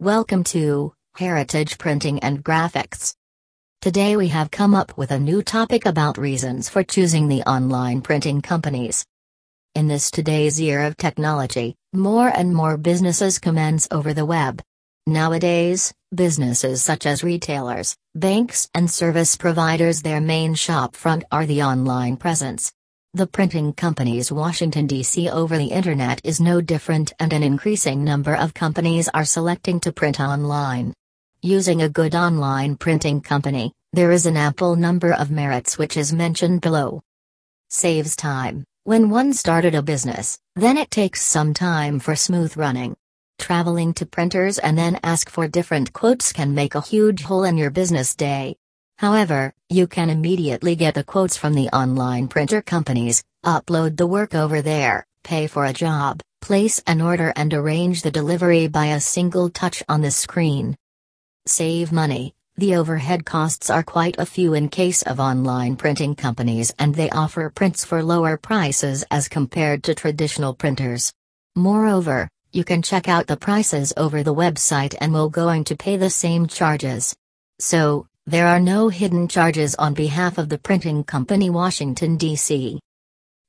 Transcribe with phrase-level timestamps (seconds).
[0.00, 3.14] Welcome to Heritage Printing and Graphics.
[3.82, 8.00] Today we have come up with a new topic about reasons for choosing the online
[8.00, 9.04] printing companies.
[9.74, 14.62] In this today's year of technology, more and more businesses commence over the web.
[15.06, 21.62] Nowadays, businesses such as retailers, banks, and service providers, their main shop front are the
[21.62, 22.72] online presence.
[23.12, 25.28] The printing companies Washington, D.C.
[25.30, 29.92] over the internet is no different, and an increasing number of companies are selecting to
[29.92, 30.94] print online.
[31.42, 36.12] Using a good online printing company, there is an ample number of merits which is
[36.12, 37.02] mentioned below.
[37.68, 38.62] Saves time.
[38.84, 42.94] When one started a business, then it takes some time for smooth running.
[43.40, 47.58] Traveling to printers and then ask for different quotes can make a huge hole in
[47.58, 48.54] your business day.
[49.00, 54.34] However, you can immediately get the quotes from the online printer companies, upload the work
[54.34, 59.00] over there, pay for a job, place an order and arrange the delivery by a
[59.00, 60.76] single touch on the screen.
[61.46, 62.34] Save money.
[62.58, 67.08] The overhead costs are quite a few in case of online printing companies and they
[67.08, 71.10] offer prints for lower prices as compared to traditional printers.
[71.56, 75.96] Moreover, you can check out the prices over the website and will going to pay
[75.96, 77.16] the same charges.
[77.60, 82.78] So, there are no hidden charges on behalf of the printing company Washington, D.C.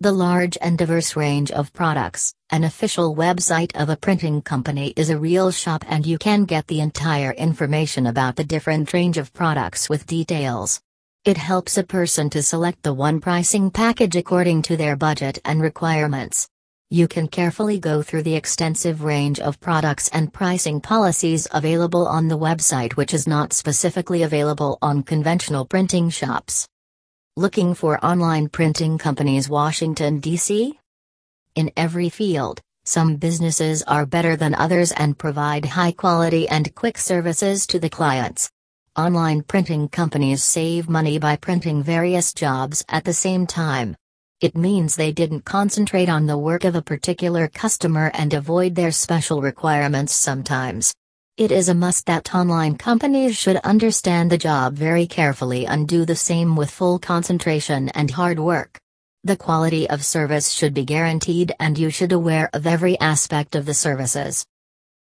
[0.00, 5.10] The large and diverse range of products, an official website of a printing company is
[5.10, 9.34] a real shop and you can get the entire information about the different range of
[9.34, 10.80] products with details.
[11.26, 15.60] It helps a person to select the one pricing package according to their budget and
[15.60, 16.48] requirements.
[16.92, 22.26] You can carefully go through the extensive range of products and pricing policies available on
[22.26, 26.66] the website, which is not specifically available on conventional printing shops.
[27.36, 30.80] Looking for online printing companies, Washington, D.C.?
[31.54, 36.98] In every field, some businesses are better than others and provide high quality and quick
[36.98, 38.50] services to the clients.
[38.96, 43.94] Online printing companies save money by printing various jobs at the same time.
[44.40, 48.90] It means they didn't concentrate on the work of a particular customer and avoid their
[48.90, 50.94] special requirements sometimes.
[51.36, 56.06] It is a must that online companies should understand the job very carefully and do
[56.06, 58.78] the same with full concentration and hard work.
[59.24, 63.66] The quality of service should be guaranteed and you should aware of every aspect of
[63.66, 64.46] the services.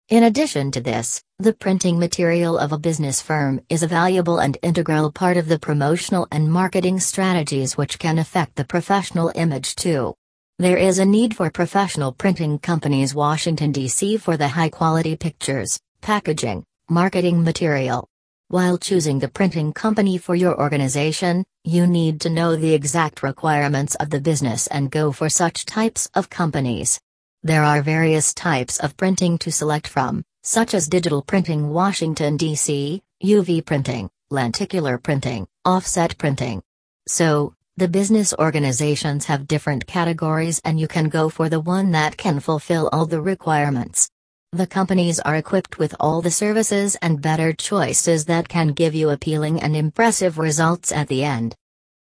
[0.09, 4.55] In addition to this, the printing material of a business firm is a valuable and
[4.61, 10.13] integral part of the promotional and marketing strategies which can affect the professional image too.
[10.59, 15.79] There is a need for professional printing companies Washington DC for the high quality pictures,
[16.01, 18.07] packaging, marketing material.
[18.49, 23.95] While choosing the printing company for your organization, you need to know the exact requirements
[23.95, 26.99] of the business and go for such types of companies.
[27.45, 33.03] There are various types of printing to select from, such as digital printing Washington, D.C.,
[33.23, 36.63] UV printing, lenticular printing, offset printing.
[37.07, 42.17] So, the business organizations have different categories and you can go for the one that
[42.17, 44.09] can fulfill all the requirements.
[44.51, 49.11] The companies are equipped with all the services and better choices that can give you
[49.11, 51.53] appealing and impressive results at the end.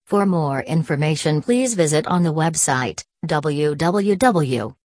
[0.05, 4.77] For more information, please visit on the website www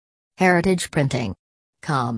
[0.42, 2.16] heritageprinting.com.